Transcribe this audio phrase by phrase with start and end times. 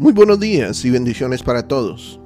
[0.00, 2.20] Muy buenos días y bendiciones para todos.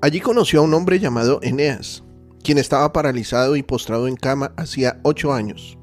[0.00, 2.04] Allí conoció a un hombre llamado Eneas,
[2.44, 5.76] quien estaba paralizado y postrado en cama hacía ocho años.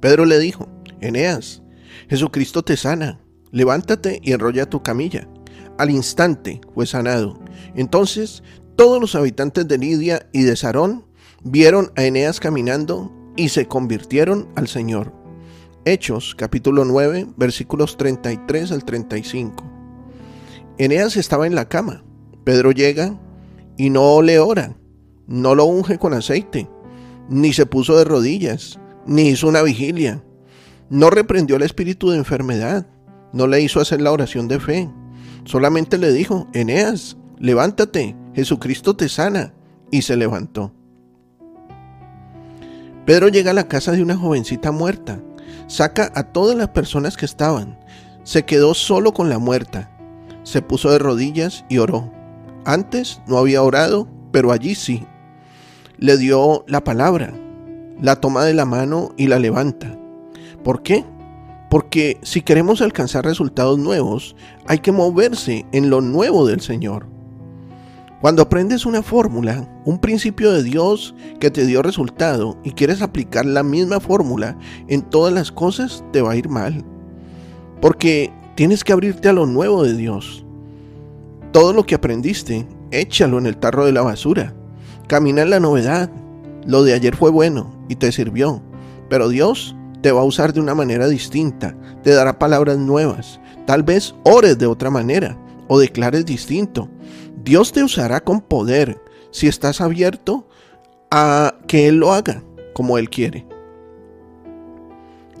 [0.00, 0.66] Pedro le dijo,
[1.00, 1.62] Eneas,
[2.08, 3.20] Jesucristo te sana,
[3.52, 5.28] levántate y enrolla tu camilla.
[5.78, 7.38] Al instante fue sanado.
[7.76, 8.42] Entonces
[8.74, 11.04] todos los habitantes de Lidia y de Sarón
[11.44, 15.21] vieron a Eneas caminando y se convirtieron al Señor.
[15.84, 19.64] Hechos capítulo 9 versículos 33 al 35.
[20.78, 22.04] Eneas estaba en la cama.
[22.44, 23.18] Pedro llega
[23.76, 24.76] y no le ora,
[25.26, 26.70] no lo unge con aceite,
[27.28, 30.22] ni se puso de rodillas, ni hizo una vigilia.
[30.88, 32.86] No reprendió el espíritu de enfermedad,
[33.32, 34.88] no le hizo hacer la oración de fe.
[35.44, 39.52] Solamente le dijo, Eneas, levántate, Jesucristo te sana.
[39.90, 40.72] Y se levantó.
[43.04, 45.20] Pedro llega a la casa de una jovencita muerta
[45.72, 47.78] saca a todas las personas que estaban.
[48.24, 49.90] Se quedó solo con la muerta.
[50.42, 52.12] Se puso de rodillas y oró.
[52.66, 55.06] Antes no había orado, pero allí sí.
[55.96, 57.32] Le dio la palabra,
[57.98, 59.98] la toma de la mano y la levanta.
[60.62, 61.06] ¿Por qué?
[61.70, 67.06] Porque si queremos alcanzar resultados nuevos, hay que moverse en lo nuevo del Señor.
[68.22, 73.44] Cuando aprendes una fórmula, un principio de Dios que te dio resultado y quieres aplicar
[73.44, 74.56] la misma fórmula
[74.86, 76.84] en todas las cosas, te va a ir mal.
[77.80, 80.46] Porque tienes que abrirte a lo nuevo de Dios.
[81.50, 84.54] Todo lo que aprendiste, échalo en el tarro de la basura.
[85.08, 86.08] Camina en la novedad.
[86.64, 88.62] Lo de ayer fue bueno y te sirvió.
[89.10, 91.76] Pero Dios te va a usar de una manera distinta.
[92.04, 93.40] Te dará palabras nuevas.
[93.66, 96.88] Tal vez ores de otra manera o declares distinto
[97.44, 99.00] Dios te usará con poder
[99.32, 100.46] si estás abierto
[101.10, 102.42] a que Él lo haga
[102.72, 103.46] como Él quiere.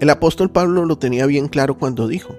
[0.00, 2.36] El apóstol Pablo lo tenía bien claro cuando dijo,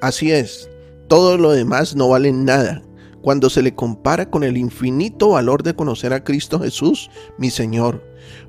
[0.00, 0.68] así es,
[1.06, 2.82] todo lo demás no vale nada
[3.22, 8.02] cuando se le compara con el infinito valor de conocer a Cristo Jesús, mi Señor.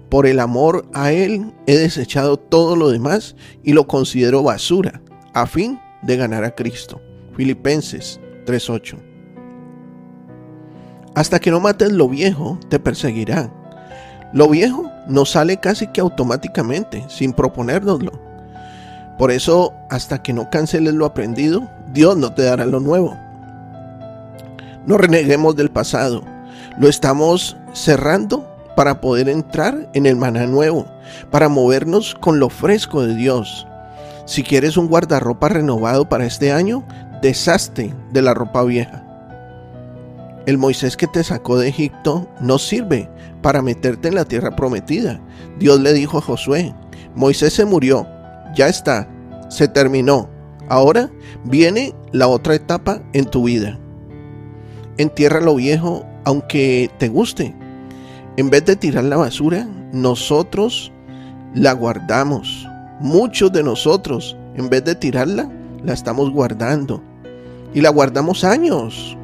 [0.09, 5.01] Por el amor a Él he desechado todo lo demás y lo considero basura,
[5.33, 6.99] a fin de ganar a Cristo.
[7.35, 9.08] Filipenses 3:8.
[11.19, 13.51] Hasta que no mates lo viejo, te perseguirá.
[14.31, 18.13] Lo viejo nos sale casi que automáticamente, sin proponérnoslo.
[19.17, 23.17] Por eso, hasta que no canceles lo aprendido, Dios no te dará lo nuevo.
[24.85, 26.23] No reneguemos del pasado.
[26.77, 30.85] Lo estamos cerrando para poder entrar en el maná nuevo,
[31.31, 33.67] para movernos con lo fresco de Dios.
[34.23, 36.87] Si quieres un guardarropa renovado para este año,
[37.21, 39.08] deshazte de la ropa vieja.
[40.49, 43.07] El Moisés que te sacó de Egipto no sirve
[43.43, 45.21] para meterte en la tierra prometida.
[45.59, 46.73] Dios le dijo a Josué,
[47.13, 48.07] Moisés se murió,
[48.55, 49.07] ya está,
[49.49, 50.27] se terminó.
[50.67, 51.11] Ahora
[51.43, 53.77] viene la otra etapa en tu vida.
[54.97, 57.55] Entierra lo viejo aunque te guste.
[58.35, 60.91] En vez de tirar la basura, nosotros
[61.53, 62.67] la guardamos.
[62.99, 65.47] Muchos de nosotros, en vez de tirarla,
[65.83, 67.03] la estamos guardando.
[67.71, 69.15] Y la guardamos años,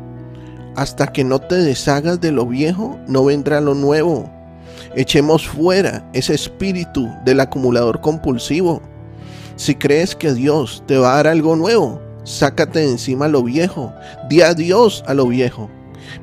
[0.76, 4.30] hasta que no te deshagas de lo viejo, no vendrá lo nuevo.
[4.96, 8.82] Echemos fuera ese espíritu del acumulador compulsivo.
[9.56, 13.94] Si crees que Dios te va a dar algo nuevo, sácate de encima lo viejo.
[14.30, 15.70] Di adiós a lo viejo.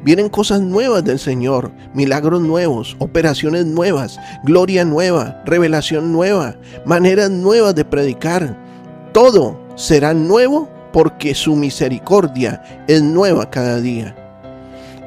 [0.04, 7.74] Vienen cosas nuevas del Señor, milagros nuevos, operaciones nuevas, gloria nueva, revelación nueva, maneras nuevas
[7.74, 8.56] de predicar.
[9.12, 14.21] Todo será nuevo porque su misericordia es nueva cada día.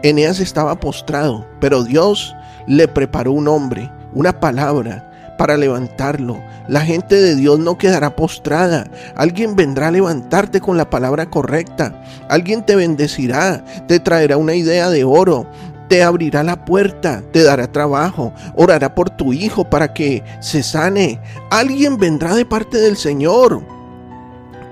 [0.05, 2.35] Eneas estaba postrado, pero Dios
[2.67, 6.39] le preparó un hombre, una palabra para levantarlo.
[6.67, 8.85] La gente de Dios no quedará postrada.
[9.15, 12.03] Alguien vendrá a levantarte con la palabra correcta.
[12.29, 15.47] Alguien te bendecirá, te traerá una idea de oro,
[15.89, 21.19] te abrirá la puerta, te dará trabajo, orará por tu hijo para que se sane.
[21.49, 23.63] Alguien vendrá de parte del Señor.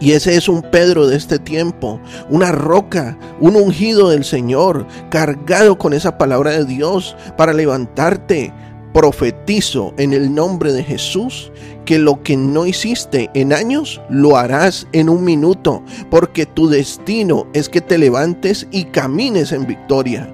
[0.03, 1.97] Y ese es un Pedro de este tiempo,
[2.29, 8.51] una roca, un ungido del Señor, cargado con esa palabra de Dios para levantarte,
[8.93, 11.53] profetizo en el nombre de Jesús
[11.85, 17.47] que lo que no hiciste en años lo harás en un minuto, porque tu destino
[17.53, 20.29] es que te levantes y camines en victoria.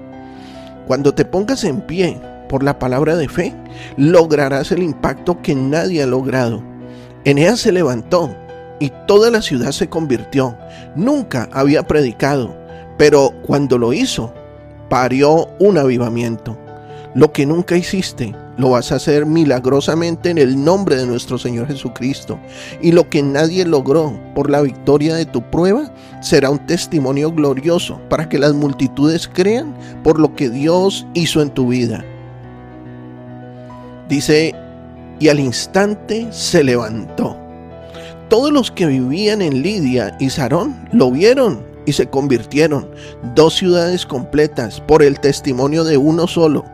[0.88, 3.54] Cuando te pongas en pie por la palabra de fe,
[3.96, 6.60] lograrás el impacto que nadie ha logrado.
[7.24, 8.34] Eneas se levantó
[8.80, 10.56] y toda la ciudad se convirtió.
[10.96, 12.56] Nunca había predicado,
[12.98, 14.34] pero cuando lo hizo,
[14.88, 16.58] parió un avivamiento.
[17.14, 21.66] Lo que nunca hiciste, lo vas a hacer milagrosamente en el nombre de nuestro Señor
[21.66, 22.38] Jesucristo.
[22.80, 28.00] Y lo que nadie logró por la victoria de tu prueba será un testimonio glorioso
[28.08, 29.74] para que las multitudes crean
[30.04, 32.04] por lo que Dios hizo en tu vida.
[34.08, 34.54] Dice,
[35.18, 37.49] y al instante se levantó.
[38.30, 42.88] Todos los que vivían en Lidia y Sarón lo vieron y se convirtieron.
[43.34, 46.64] Dos ciudades completas por el testimonio de uno solo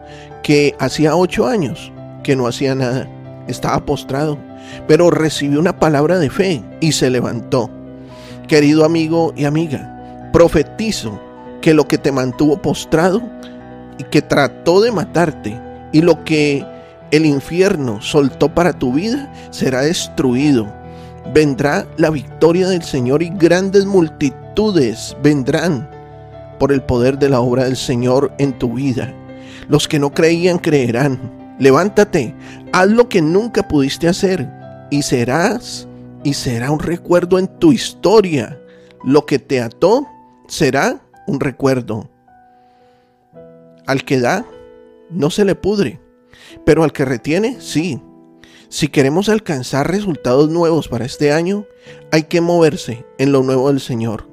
[0.43, 1.91] que hacía ocho años
[2.23, 3.08] que no hacía nada,
[3.49, 4.37] estaba postrado,
[4.87, 7.70] pero recibió una palabra de fe y se levantó.
[8.49, 11.19] Querido amigo y amiga, profetizo
[11.62, 13.23] que lo que te mantuvo postrado
[13.97, 15.59] y que trató de matarte
[15.91, 16.67] y lo que
[17.12, 20.70] el infierno soltó para tu vida será destruido.
[21.32, 25.90] Vendrá la victoria del Señor y grandes multitudes vendrán
[26.58, 29.12] por el poder de la obra del Señor en tu vida.
[29.69, 31.19] Los que no creían creerán.
[31.58, 32.34] Levántate,
[32.73, 34.49] haz lo que nunca pudiste hacer
[34.90, 35.88] y serás
[36.23, 38.61] y será un recuerdo en tu historia.
[39.05, 40.06] Lo que te ató
[40.49, 42.08] será un recuerdo.
[43.87, 44.44] Al que da,
[45.11, 46.00] no se le pudre,
[46.64, 48.00] pero al que retiene, sí.
[48.69, 51.67] Si queremos alcanzar resultados nuevos para este año,
[52.11, 54.29] hay que moverse en lo nuevo del Señor.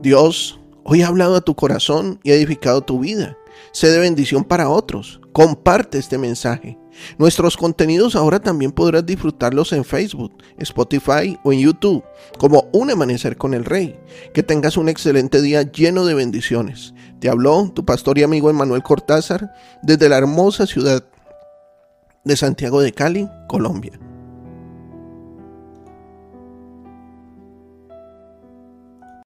[0.00, 3.38] Dios hoy ha hablado a tu corazón y ha edificado tu vida
[3.72, 5.20] sé de bendición para otros.
[5.32, 6.78] Comparte este mensaje.
[7.16, 12.02] Nuestros contenidos ahora también podrás disfrutarlos en Facebook, Spotify o en YouTube,
[12.38, 13.98] como Un Amanecer con el Rey.
[14.34, 16.94] Que tengas un excelente día lleno de bendiciones.
[17.20, 19.52] Te habló tu pastor y amigo Emanuel Cortázar
[19.82, 21.04] desde la hermosa ciudad
[22.24, 24.07] de Santiago de Cali, Colombia.